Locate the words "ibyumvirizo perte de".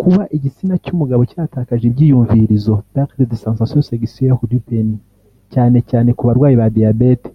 1.90-3.36